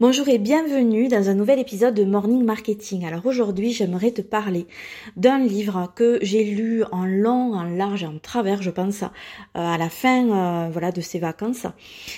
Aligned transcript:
Bonjour 0.00 0.26
et 0.28 0.38
bienvenue 0.38 1.08
dans 1.08 1.28
un 1.28 1.34
nouvel 1.34 1.58
épisode 1.58 1.94
de 1.94 2.04
Morning 2.04 2.42
Marketing. 2.44 3.04
Alors 3.04 3.26
aujourd'hui, 3.26 3.72
j'aimerais 3.72 4.10
te 4.10 4.22
parler 4.22 4.66
d'un 5.16 5.38
livre 5.38 5.92
que 5.94 6.18
j'ai 6.22 6.44
lu 6.44 6.82
en 6.92 7.04
long, 7.04 7.52
en 7.52 7.64
large 7.64 8.02
et 8.02 8.06
en 8.06 8.18
travers, 8.18 8.62
je 8.62 8.70
pense, 8.70 9.02
euh, 9.02 9.06
à 9.54 9.76
la 9.76 9.90
fin 9.90 10.30
euh, 10.30 10.70
voilà 10.70 10.92
de 10.92 11.02
ces 11.02 11.18
vacances, 11.18 11.66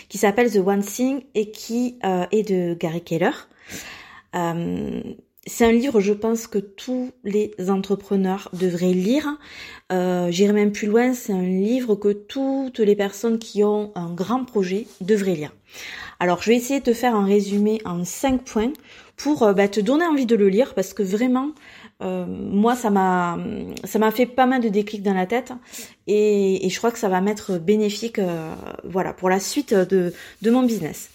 qui 0.08 0.18
s'appelle 0.18 0.52
The 0.52 0.58
One 0.64 0.82
Thing 0.82 1.24
et 1.34 1.50
qui 1.50 1.98
euh, 2.04 2.26
est 2.30 2.48
de 2.48 2.74
Gary 2.74 3.02
Keller. 3.02 3.32
C'est 5.46 5.64
un 5.64 5.72
livre, 5.72 6.00
je 6.00 6.12
pense, 6.12 6.46
que 6.46 6.58
tous 6.58 7.12
les 7.22 7.54
entrepreneurs 7.68 8.48
devraient 8.52 8.94
lire. 8.94 9.38
J'irai 9.90 10.52
même 10.52 10.72
plus 10.72 10.88
loin, 10.88 11.14
c'est 11.14 11.32
un 11.32 11.42
livre 11.42 11.94
que 11.94 12.12
toutes 12.12 12.78
les 12.78 12.96
personnes 12.96 13.38
qui 13.38 13.62
ont 13.62 13.92
un 13.94 14.12
grand 14.12 14.44
projet 14.44 14.86
devraient 15.00 15.34
lire. 15.34 15.52
Alors 16.20 16.42
je 16.42 16.50
vais 16.50 16.56
essayer 16.56 16.80
de 16.80 16.84
te 16.84 16.92
faire 16.92 17.14
un 17.14 17.26
résumé 17.26 17.80
en 17.84 18.04
5 18.04 18.44
points 18.44 18.72
pour 19.16 19.42
euh, 19.42 19.52
bah, 19.52 19.68
te 19.68 19.80
donner 19.80 20.06
envie 20.06 20.26
de 20.26 20.36
le 20.36 20.48
lire 20.48 20.74
parce 20.74 20.94
que 20.94 21.02
vraiment 21.02 21.50
euh, 22.04 22.26
moi 22.26 22.76
ça 22.76 22.90
m'a 22.90 23.38
ça 23.84 23.98
m'a 23.98 24.10
fait 24.10 24.26
pas 24.26 24.46
mal 24.46 24.60
de 24.60 24.68
déclics 24.68 25.02
dans 25.02 25.14
la 25.14 25.26
tête 25.26 25.52
et, 26.06 26.68
je 26.68 26.76
crois 26.78 26.90
que 26.90 26.98
ça 26.98 27.08
va 27.08 27.20
m'être 27.20 27.58
bénéfique 27.58 28.18
euh, 28.18 28.54
voilà 28.84 29.12
pour 29.12 29.30
la 29.30 29.40
suite 29.40 29.74
de, 29.74 30.12
mon 30.44 30.62
business. 30.62 31.10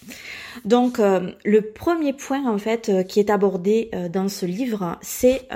Donc 0.64 0.98
le 0.98 1.60
premier 1.60 2.12
point 2.12 2.46
en 2.46 2.58
fait 2.58 3.06
qui 3.06 3.20
est 3.20 3.30
abordé 3.30 3.90
dans 4.12 4.28
ce 4.28 4.46
livre 4.46 4.98
c'est 5.00 5.48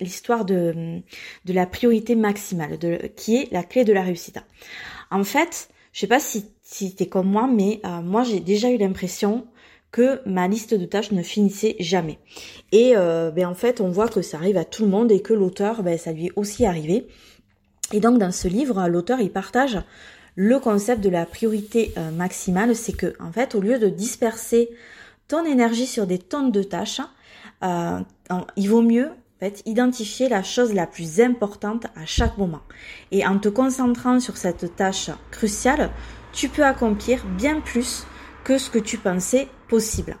l'histoire 0.00 0.44
de, 0.44 1.00
la 1.46 1.66
priorité 1.66 2.14
maximale 2.14 2.78
qui 3.16 3.36
est 3.36 3.52
la 3.52 3.62
clé 3.62 3.84
de 3.84 3.92
la 3.92 4.02
réussite. 4.02 4.38
En 5.10 5.24
fait, 5.24 5.68
je 5.92 6.00
sais 6.00 6.06
pas 6.06 6.20
si 6.20 6.44
si 6.70 6.94
t'es 6.94 7.06
comme 7.06 7.30
moi, 7.30 7.48
mais 7.50 7.80
euh, 7.86 8.02
moi 8.02 8.24
j'ai 8.24 8.40
déjà 8.40 8.70
eu 8.70 8.76
l'impression 8.76 9.46
que 9.90 10.20
ma 10.26 10.48
liste 10.48 10.74
de 10.74 10.84
tâches 10.84 11.12
ne 11.12 11.22
finissait 11.22 11.76
jamais. 11.80 12.18
Et 12.72 12.92
euh, 12.96 13.30
ben, 13.30 13.46
en 13.46 13.54
fait, 13.54 13.80
on 13.80 13.90
voit 13.90 14.08
que 14.08 14.22
ça 14.22 14.36
arrive 14.36 14.56
à 14.56 14.64
tout 14.64 14.84
le 14.84 14.90
monde 14.90 15.10
et 15.10 15.20
que 15.20 15.32
l'auteur, 15.32 15.82
ben, 15.82 15.96
ça 15.98 16.12
lui 16.12 16.26
est 16.26 16.32
aussi 16.36 16.66
arrivé. 16.66 17.06
Et 17.92 18.00
donc 18.00 18.18
dans 18.18 18.32
ce 18.32 18.48
livre, 18.48 18.86
l'auteur 18.88 19.20
il 19.20 19.30
partage 19.30 19.78
le 20.34 20.60
concept 20.60 21.02
de 21.02 21.08
la 21.08 21.26
priorité 21.26 21.92
euh, 21.96 22.10
maximale, 22.10 22.76
c'est 22.76 22.92
que 22.92 23.14
en 23.18 23.32
fait, 23.32 23.54
au 23.54 23.60
lieu 23.60 23.78
de 23.78 23.88
disperser 23.88 24.68
ton 25.26 25.44
énergie 25.44 25.86
sur 25.86 26.06
des 26.06 26.18
tonnes 26.18 26.52
de 26.52 26.62
tâches, 26.62 27.00
il 28.56 28.68
vaut 28.68 28.82
mieux 28.82 29.10
en 29.38 29.44
fait, 29.44 29.62
identifier 29.66 30.28
la 30.28 30.42
chose 30.42 30.74
la 30.74 30.86
plus 30.86 31.20
importante 31.20 31.86
à 31.94 32.04
chaque 32.06 32.38
moment. 32.38 32.62
Et 33.12 33.24
en 33.24 33.38
te 33.38 33.48
concentrant 33.48 34.18
sur 34.18 34.36
cette 34.36 34.74
tâche 34.74 35.10
cruciale, 35.30 35.90
tu 36.32 36.48
peux 36.48 36.64
accomplir 36.64 37.24
bien 37.36 37.60
plus 37.60 38.04
que 38.44 38.58
ce 38.58 38.70
que 38.70 38.78
tu 38.78 38.98
pensais 38.98 39.48
possible. 39.68 40.16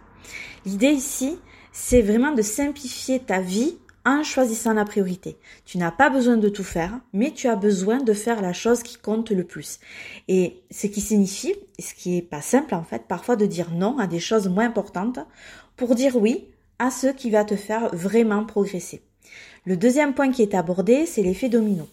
L'idée 0.66 0.90
ici, 0.90 1.38
c'est 1.72 2.02
vraiment 2.02 2.32
de 2.32 2.42
simplifier 2.42 3.20
ta 3.20 3.40
vie 3.40 3.78
en 4.04 4.22
choisissant 4.22 4.72
la 4.72 4.84
priorité. 4.84 5.36
Tu 5.64 5.76
n'as 5.76 5.90
pas 5.90 6.08
besoin 6.08 6.36
de 6.36 6.48
tout 6.48 6.64
faire, 6.64 6.98
mais 7.12 7.30
tu 7.30 7.46
as 7.46 7.56
besoin 7.56 7.98
de 7.98 8.12
faire 8.12 8.40
la 8.40 8.52
chose 8.52 8.82
qui 8.82 8.96
compte 8.96 9.30
le 9.30 9.44
plus. 9.44 9.80
Et 10.28 10.62
ce 10.70 10.86
qui 10.86 11.00
signifie, 11.00 11.54
ce 11.78 11.94
qui 11.94 12.16
est 12.16 12.22
pas 12.22 12.40
simple 12.40 12.74
en 12.74 12.82
fait, 12.82 13.02
parfois 13.06 13.36
de 13.36 13.46
dire 13.46 13.70
non 13.72 13.98
à 13.98 14.06
des 14.06 14.20
choses 14.20 14.48
moins 14.48 14.66
importantes 14.66 15.18
pour 15.76 15.94
dire 15.94 16.16
oui 16.16 16.48
à 16.78 16.90
ce 16.90 17.08
qui 17.08 17.30
va 17.30 17.44
te 17.44 17.56
faire 17.56 17.94
vraiment 17.94 18.44
progresser. 18.44 19.02
Le 19.64 19.76
deuxième 19.76 20.14
point 20.14 20.30
qui 20.30 20.42
est 20.42 20.54
abordé, 20.54 21.04
c'est 21.04 21.22
l'effet 21.22 21.48
domino. 21.50 21.86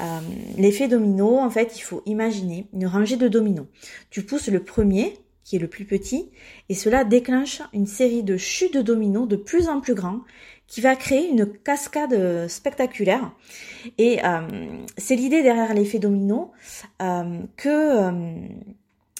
Euh, 0.00 0.20
l'effet 0.58 0.88
domino, 0.88 1.38
en 1.38 1.50
fait, 1.50 1.78
il 1.78 1.82
faut 1.82 2.02
imaginer 2.06 2.66
une 2.72 2.86
rangée 2.86 3.16
de 3.16 3.28
dominos. 3.28 3.66
Tu 4.10 4.22
pousses 4.22 4.48
le 4.48 4.62
premier, 4.62 5.16
qui 5.44 5.56
est 5.56 5.58
le 5.58 5.68
plus 5.68 5.84
petit, 5.84 6.30
et 6.68 6.74
cela 6.74 7.04
déclenche 7.04 7.62
une 7.72 7.86
série 7.86 8.22
de 8.22 8.36
chutes 8.36 8.74
de 8.74 8.82
dominos 8.82 9.28
de 9.28 9.36
plus 9.36 9.68
en 9.68 9.80
plus 9.80 9.94
grands 9.94 10.20
qui 10.66 10.80
va 10.80 10.96
créer 10.96 11.28
une 11.28 11.46
cascade 11.46 12.48
spectaculaire. 12.48 13.30
Et 13.98 14.24
euh, 14.24 14.40
c'est 14.96 15.14
l'idée 15.14 15.42
derrière 15.42 15.74
l'effet 15.74 15.98
domino 15.98 16.52
euh, 17.02 17.40
que 17.56 18.10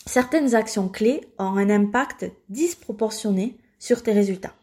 certaines 0.06 0.54
actions 0.54 0.88
clés 0.88 1.20
ont 1.38 1.56
un 1.56 1.68
impact 1.68 2.30
disproportionné 2.48 3.58
sur 3.78 4.02
tes 4.02 4.12
résultats. 4.12 4.54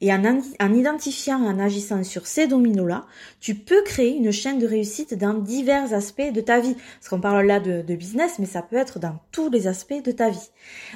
Et 0.00 0.12
en, 0.12 0.72
identifiant 0.72 1.44
et 1.44 1.48
en 1.48 1.58
agissant 1.58 2.02
sur 2.04 2.26
ces 2.26 2.46
dominos-là, 2.46 3.06
tu 3.40 3.54
peux 3.54 3.82
créer 3.82 4.16
une 4.16 4.32
chaîne 4.32 4.58
de 4.58 4.66
réussite 4.66 5.14
dans 5.14 5.34
divers 5.34 5.92
aspects 5.92 6.32
de 6.32 6.40
ta 6.40 6.60
vie. 6.60 6.74
Parce 6.74 7.08
qu'on 7.08 7.20
parle 7.20 7.46
là 7.46 7.60
de, 7.60 7.94
business, 7.94 8.38
mais 8.38 8.46
ça 8.46 8.62
peut 8.62 8.76
être 8.76 8.98
dans 8.98 9.18
tous 9.32 9.50
les 9.50 9.66
aspects 9.66 10.02
de 10.02 10.12
ta 10.12 10.30
vie. 10.30 10.50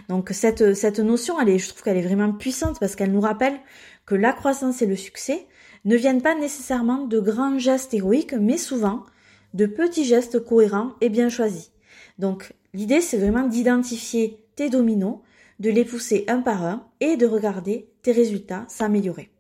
Donc 0.09 0.31
cette, 0.33 0.63
notion, 0.99 1.37
je 1.39 1.69
trouve 1.69 1.83
qu'elle 1.83 1.99
est 1.99 2.03
vraiment 2.03 2.33
puissante 2.33 2.81
parce 2.81 2.97
qu'elle 2.97 3.13
nous 3.13 3.21
rappelle 3.21 3.59
que 4.07 4.15
la 4.15 4.33
croissance 4.33 4.83
et 4.83 4.87
le 4.87 4.97
succès 4.97 5.47
ne 5.85 5.97
viennent 5.97 6.23
pas 6.23 6.35
nécessairement 6.35 7.07
de 7.07 7.21
grands 7.21 7.59
gestes 7.59 7.93
héroïques, 7.93 8.35
mais 8.35 8.57
souvent 8.59 9.05
de 9.53 9.67
petits 9.67 10.05
gestes 10.05 10.45
cohérents 10.45 10.93
et 11.01 11.09
bien 11.09 11.29
choisis. 11.29 11.71
Donc 12.19 12.53
l'idée, 12.73 13.01
c'est 13.01 13.19
vraiment 13.19 13.47
d'identifier 13.47 14.41
tes 14.57 14.71
dominos, 14.71 15.19
de 15.60 15.70
les 15.70 15.84
pousser 15.84 16.25
un 16.28 16.41
par 16.41 16.65
un 16.65 16.87
et 17.00 17.16
de 17.16 17.26
regarder 17.26 17.88
tes 18.03 18.12
résultats 18.12 18.65
s'améliorer. 18.69 19.31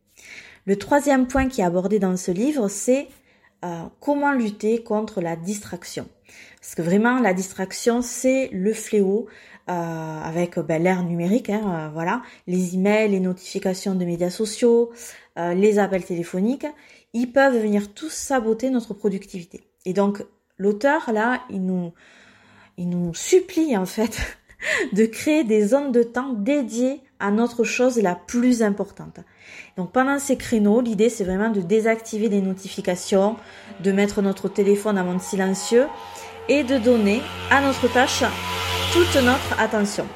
Le 0.66 0.76
troisième 0.76 1.26
point 1.26 1.48
qui 1.48 1.60
est 1.60 1.64
abordé 1.64 1.98
dans 1.98 2.16
ce 2.16 2.30
livre, 2.30 2.68
c'est 2.68 3.08
euh, 3.64 3.82
comment 4.00 4.32
lutter 4.32 4.82
contre 4.82 5.20
la 5.20 5.36
distraction. 5.36 6.08
Parce 6.60 6.74
que 6.74 6.82
vraiment, 6.82 7.18
la 7.18 7.34
distraction, 7.34 8.02
c'est 8.02 8.48
le 8.52 8.72
fléau 8.72 9.26
euh, 9.68 9.72
avec 9.72 10.58
ben, 10.58 10.82
l'ère 10.82 11.02
numérique, 11.02 11.50
hein, 11.50 11.62
euh, 11.66 11.90
voilà, 11.92 12.22
les 12.46 12.74
emails, 12.74 13.10
les 13.10 13.20
notifications 13.20 13.94
de 13.94 14.04
médias 14.04 14.30
sociaux, 14.30 14.92
les 15.36 15.80
appels 15.80 16.04
téléphoniques, 16.04 16.66
ils 17.12 17.32
peuvent 17.32 17.60
venir 17.60 17.92
tous 17.92 18.12
saboter 18.12 18.70
notre 18.70 18.94
productivité. 18.94 19.64
Et 19.84 19.92
donc, 19.92 20.24
l'auteur, 20.58 21.12
là, 21.12 21.42
il 21.50 21.64
nous, 21.64 21.92
il 22.76 22.88
nous 22.88 23.12
supplie, 23.14 23.76
en 23.76 23.86
fait, 23.86 24.20
de 24.92 25.06
créer 25.06 25.44
des 25.44 25.66
zones 25.66 25.92
de 25.92 26.02
temps 26.02 26.32
dédiées 26.32 27.00
à 27.20 27.30
notre 27.30 27.64
chose 27.64 28.00
la 28.00 28.14
plus 28.14 28.62
importante. 28.62 29.20
Donc 29.76 29.92
pendant 29.92 30.18
ces 30.18 30.36
créneaux, 30.36 30.80
l'idée 30.80 31.08
c'est 31.08 31.24
vraiment 31.24 31.50
de 31.50 31.60
désactiver 31.60 32.28
les 32.28 32.40
notifications, 32.40 33.36
de 33.82 33.92
mettre 33.92 34.22
notre 34.22 34.48
téléphone 34.48 34.98
en 34.98 35.04
mode 35.04 35.20
silencieux 35.20 35.86
et 36.48 36.64
de 36.64 36.78
donner 36.78 37.22
à 37.50 37.60
notre 37.60 37.92
tâche 37.92 38.24
toute 38.92 39.22
notre 39.22 39.58
attention. 39.58 40.06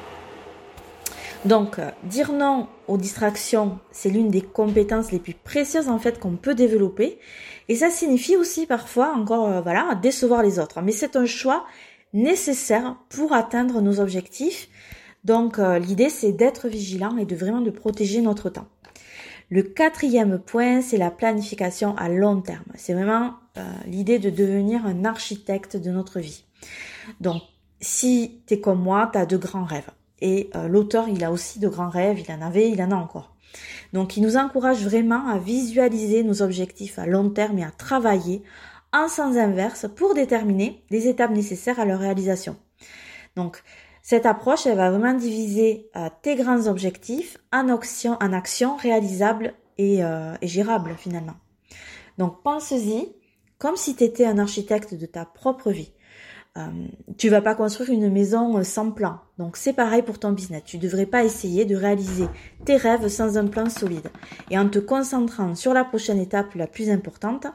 Donc, 1.45 1.79
euh, 1.79 1.89
dire 2.03 2.33
non 2.33 2.67
aux 2.87 2.97
distractions, 2.97 3.79
c'est 3.91 4.09
l'une 4.09 4.29
des 4.29 4.41
compétences 4.41 5.11
les 5.11 5.19
plus 5.19 5.33
précieuses 5.33 5.87
en 5.87 5.97
fait 5.97 6.19
qu'on 6.19 6.35
peut 6.35 6.53
développer. 6.53 7.17
Et 7.69 7.75
ça 7.75 7.89
signifie 7.89 8.35
aussi 8.35 8.65
parfois 8.65 9.13
encore, 9.15 9.47
euh, 9.47 9.61
voilà, 9.61 9.95
décevoir 10.01 10.43
les 10.43 10.59
autres. 10.59 10.81
Mais 10.81 10.91
c'est 10.91 11.15
un 11.15 11.25
choix 11.25 11.65
nécessaires 12.13 12.97
pour 13.09 13.33
atteindre 13.33 13.81
nos 13.81 13.99
objectifs. 13.99 14.69
Donc 15.23 15.59
euh, 15.59 15.79
l'idée 15.79 16.09
c'est 16.09 16.31
d'être 16.31 16.67
vigilant 16.67 17.17
et 17.17 17.25
de 17.25 17.35
vraiment 17.35 17.61
de 17.61 17.71
protéger 17.71 18.21
notre 18.21 18.49
temps. 18.49 18.67
Le 19.51 19.63
quatrième 19.63 20.37
point, 20.37 20.81
c'est 20.81 20.97
la 20.97 21.09
planification 21.09 21.97
à 21.97 22.07
long 22.07 22.39
terme. 22.39 22.65
C'est 22.75 22.93
vraiment 22.93 23.33
euh, 23.57 23.63
l'idée 23.87 24.19
de 24.19 24.29
devenir 24.29 24.85
un 24.85 25.05
architecte 25.05 25.75
de 25.75 25.89
notre 25.89 26.19
vie. 26.19 26.43
Donc, 27.19 27.41
si 27.81 28.41
tu 28.45 28.53
es 28.53 28.59
comme 28.59 28.79
moi, 28.79 29.09
tu 29.11 29.17
as 29.17 29.25
de 29.25 29.37
grands 29.37 29.63
rêves. 29.63 29.89
Et 30.21 30.51
euh, 30.55 30.67
l'auteur, 30.67 31.09
il 31.09 31.23
a 31.23 31.31
aussi 31.31 31.57
de 31.57 31.67
grands 31.67 31.89
rêves, 31.89 32.19
il 32.19 32.31
en 32.31 32.41
avait, 32.41 32.69
il 32.69 32.79
en 32.83 32.91
a 32.91 32.95
encore. 32.95 33.35
Donc, 33.93 34.17
il 34.17 34.21
nous 34.21 34.37
encourage 34.37 34.83
vraiment 34.83 35.27
à 35.27 35.39
visualiser 35.39 36.23
nos 36.23 36.43
objectifs 36.43 36.99
à 36.99 37.07
long 37.07 37.31
terme 37.31 37.57
et 37.57 37.63
à 37.63 37.71
travailler 37.71 38.43
en 38.93 39.07
sens 39.07 39.37
inverse 39.37 39.87
pour 39.95 40.13
déterminer 40.13 40.83
les 40.89 41.07
étapes 41.07 41.31
nécessaires 41.31 41.79
à 41.79 41.85
leur 41.85 41.99
réalisation. 41.99 42.55
Donc, 43.35 43.61
cette 44.01 44.25
approche, 44.25 44.65
elle 44.65 44.77
va 44.77 44.89
vraiment 44.89 45.13
diviser 45.13 45.89
euh, 45.95 46.09
tes 46.21 46.35
grands 46.35 46.67
objectifs 46.67 47.37
en 47.53 47.69
actions 47.69 48.17
en 48.21 48.33
action 48.33 48.75
réalisables 48.75 49.53
et, 49.77 50.03
euh, 50.03 50.33
et 50.41 50.47
gérables 50.47 50.95
finalement. 50.97 51.35
Donc, 52.17 52.41
pense-y 52.41 53.09
comme 53.59 53.75
si 53.75 53.95
tu 53.95 54.05
étais 54.05 54.25
un 54.25 54.39
architecte 54.39 54.95
de 54.95 55.05
ta 55.05 55.25
propre 55.25 55.71
vie. 55.71 55.91
Euh, 56.57 56.87
tu 57.17 57.29
vas 57.29 57.41
pas 57.41 57.53
construire 57.53 57.91
une 57.91 58.09
maison 58.09 58.57
euh, 58.57 58.63
sans 58.63 58.89
plan. 58.89 59.19
Donc 59.37 59.55
c'est 59.55 59.73
pareil 59.73 60.01
pour 60.01 60.17
ton 60.17 60.31
business. 60.31 60.63
Tu 60.65 60.77
devrais 60.77 61.05
pas 61.05 61.23
essayer 61.23 61.65
de 61.65 61.75
réaliser 61.75 62.25
tes 62.65 62.75
rêves 62.75 63.07
sans 63.07 63.37
un 63.37 63.45
plan 63.45 63.69
solide. 63.69 64.09
Et 64.49 64.57
en 64.57 64.67
te 64.67 64.79
concentrant 64.79 65.53
sur 65.53 65.73
la 65.73 65.83
prochaine 65.83 66.19
étape 66.19 66.55
la 66.55 66.65
plus 66.65 66.89
importante, 66.89 67.45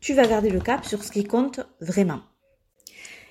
tu 0.00 0.14
vas 0.14 0.26
garder 0.26 0.50
le 0.50 0.60
cap 0.60 0.84
sur 0.84 1.04
ce 1.04 1.12
qui 1.12 1.24
compte 1.24 1.60
vraiment. 1.80 2.20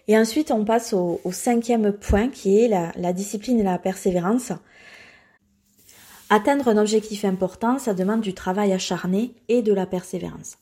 Et 0.08 0.18
ensuite, 0.18 0.50
on 0.52 0.66
passe 0.66 0.94
au, 0.94 1.22
cinquième 1.32 1.94
point 1.94 2.30
qui 2.30 2.60
est 2.60 2.68
la, 2.68 3.14
discipline 3.14 3.60
et 3.60 3.64
la 3.64 3.78
persévérance. 3.78 4.52
Atteindre 6.32 6.68
un 6.68 6.78
objectif 6.78 7.26
important, 7.26 7.78
ça 7.78 7.94
demande 7.94 8.22
du 8.22 8.34
travail 8.34 8.74
acharné 8.74 9.36
et 9.50 9.62
de 9.62 9.74
la 9.74 9.86
persévérance. 9.86 10.58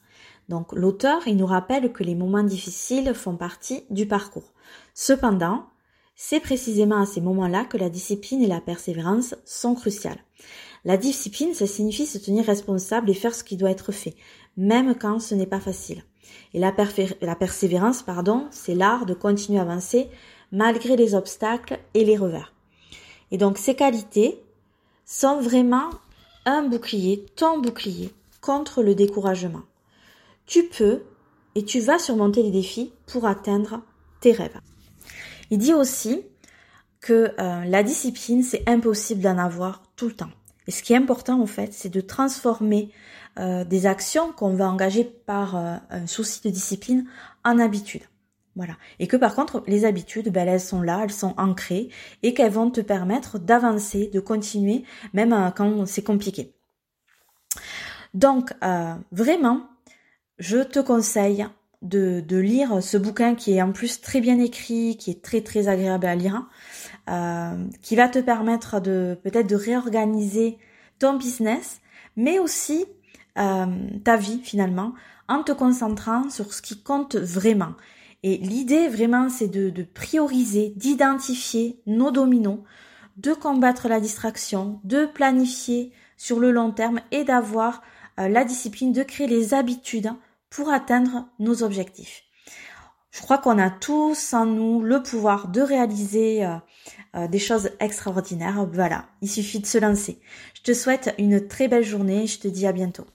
Donc 0.50 0.74
l'auteur, 0.74 1.28
il 1.28 1.38
nous 1.38 1.46
rappelle 1.46 1.92
que 1.92 2.04
les 2.04 2.16
moments 2.16 2.44
difficiles 2.44 3.14
font 3.14 3.36
partie 3.36 3.84
du 3.90 4.06
parcours. 4.06 4.54
Cependant, 4.94 5.66
c'est 6.16 6.40
précisément 6.40 7.02
à 7.02 7.06
ces 7.06 7.22
moments-là 7.22 7.64
que 7.66 7.78
la 7.78 7.90
discipline 7.90 8.42
et 8.42 8.48
la 8.48 8.60
persévérance 8.60 9.36
sont 9.46 9.76
cruciales. 9.76 10.20
La 10.86 10.98
discipline, 10.98 11.54
ça 11.54 11.68
signifie 11.68 12.06
se 12.06 12.18
tenir 12.18 12.46
responsable 12.46 13.10
et 13.10 13.14
faire 13.14 13.36
ce 13.36 13.44
qui 13.44 13.58
doit 13.58 13.72
être 13.72 13.92
fait, 13.92 14.16
même 14.56 14.96
quand 14.96 15.20
ce 15.20 15.36
n'est 15.36 15.48
pas 15.48 15.60
facile. 15.60 16.04
Et 16.54 16.60
la, 16.60 16.72
persévérance, 17.36 18.04
pardon, 18.04 18.48
c'est 18.52 18.76
l'art 18.76 19.06
de 19.06 19.14
continuer 19.14 19.60
à 19.60 19.64
avancer 19.64 20.10
malgré 20.52 20.96
les 20.96 21.14
obstacles 21.14 21.80
et 21.94 22.06
les 22.06 22.18
revers. 22.18 22.54
Et 23.32 23.38
donc 23.38 23.58
ces 23.58 23.76
qualités 23.76 24.42
sont 25.06 25.42
vraiment 25.42 25.90
un 26.46 26.64
bouclier, 26.64 27.26
ton 27.36 27.60
bouclier 27.60 28.14
contre 28.42 28.82
le 28.82 28.96
découragement. 28.96 29.64
Tu 30.46 30.64
peux 30.64 31.04
et 31.56 31.64
tu 31.64 31.80
vas 31.80 32.00
surmonter 32.00 32.44
les 32.44 32.52
défis 32.52 32.94
pour 33.06 33.26
atteindre 33.26 33.82
tes 34.22 34.32
rêves. 34.32 34.60
Il 35.50 35.58
dit 35.58 35.74
aussi 35.74 36.24
que 37.02 37.34
euh, 37.40 37.66
la 37.66 37.84
discipline, 37.84 38.44
c'est 38.44 38.68
impossible 38.68 39.22
d'en 39.22 39.38
avoir 39.38 39.84
tout 39.96 40.08
le 40.08 40.16
temps. 40.16 40.32
Et 40.68 40.72
ce 40.72 40.84
qui 40.84 40.94
est 40.94 40.98
important 40.98 41.42
en 41.42 41.46
fait, 41.46 41.74
c'est 41.74 41.90
de 41.90 42.02
transformer 42.02 42.92
euh, 43.40 43.64
des 43.64 43.86
actions 43.86 44.32
qu'on 44.32 44.54
va 44.54 44.70
engager 44.70 45.04
par 45.04 45.56
euh, 45.56 45.76
un 45.90 46.08
souci 46.08 46.42
de 46.44 46.50
discipline 46.50 47.06
en 47.44 47.60
habitude. 47.60 48.04
Voilà. 48.56 48.74
Et 49.00 49.08
que 49.08 49.18
par 49.18 49.36
contre, 49.36 49.64
les 49.68 49.86
habitudes, 49.86 50.30
ben, 50.30 50.48
elles 50.48 50.60
sont 50.60 50.82
là, 50.82 51.02
elles 51.04 51.12
sont 51.12 51.36
ancrées 51.38 51.90
et 52.24 52.34
qu'elles 52.34 52.52
vont 52.52 52.72
te 52.72 52.82
permettre 52.82 53.38
d'avancer, 53.38 54.10
de 54.12 54.20
continuer, 54.20 54.84
même 55.14 55.54
quand 55.56 55.86
c'est 55.86 56.04
compliqué. 56.04 56.56
Donc, 58.16 58.52
vraiment, 59.12 59.68
je 60.40 60.58
te 60.64 60.80
conseille 60.80 61.46
de, 61.82 62.24
lire 62.38 62.82
ce 62.82 62.98
bouquin 62.98 63.36
qui 63.36 63.54
est 63.54 63.62
en 63.62 63.72
plus 63.72 64.02
très 64.02 64.22
bien 64.22 64.40
écrit, 64.40 64.98
qui 64.98 65.12
est 65.12 65.22
très 65.22 65.42
très 65.42 65.68
agréable 65.68 66.06
à 66.06 66.16
lire, 66.16 66.48
euh, 67.10 67.66
qui 67.82 67.96
va 67.96 68.08
te 68.08 68.20
permettre 68.20 68.82
de 68.82 69.18
peut-être 69.24 69.48
de 69.48 69.56
réorganiser 69.56 70.58
ton 71.00 71.16
business, 71.16 71.82
mais 72.16 72.40
aussi 72.40 72.86
euh, 73.38 73.66
ta 74.04 74.18
vie 74.18 74.40
finalement, 74.44 74.94
en 75.28 75.44
te 75.44 75.52
concentrant 75.52 76.30
sur 76.30 76.54
ce 76.54 76.62
qui 76.62 76.82
compte 76.82 77.16
vraiment. 77.16 77.74
Et 78.24 78.38
l'idée 78.38 78.88
vraiment, 78.88 79.30
c'est 79.30 79.48
de, 79.48 79.70
de 79.70 79.84
prioriser, 79.84 80.74
d'identifier 80.76 81.80
nos 81.86 82.12
dominos, 82.12 82.60
de 83.18 83.34
combattre 83.34 83.88
la 83.88 84.00
distraction, 84.00 84.80
de 84.84 85.06
planifier 85.06 85.92
sur 86.18 86.40
le 86.40 86.52
long 86.52 86.72
terme 86.72 87.02
et 87.12 87.24
d'avoir 87.24 87.84
euh, 88.20 88.28
la 88.28 88.44
discipline, 88.44 88.92
de 88.92 89.04
créer 89.04 89.28
les 89.28 89.54
habitudes 89.54 90.10
pour 90.50 90.70
atteindre 90.70 91.28
nos 91.40 91.64
objectifs. 91.64 92.24
Je 93.12 93.22
crois 93.22 93.40
qu'on 93.40 93.58
a 93.58 93.72
tous 93.72 94.34
en 94.34 94.46
nous 94.46 94.82
le 94.82 95.02
pouvoir 95.02 95.48
de 95.48 95.62
réaliser 95.62 96.46
euh, 96.46 96.56
euh, 97.16 97.28
des 97.28 97.40
choses 97.40 97.72
extraordinaires. 97.80 98.68
Voilà, 98.72 99.06
il 99.22 99.30
suffit 99.30 99.60
de 99.60 99.66
se 99.66 99.80
lancer. 99.80 100.20
Je 100.54 100.62
te 100.62 100.74
souhaite 100.74 101.16
une 101.18 101.48
très 101.48 101.68
belle 101.68 101.84
journée. 101.84 102.28
Je 102.28 102.40
te 102.40 102.48
dis 102.48 102.68
à 102.68 102.74
bientôt. 102.74 103.06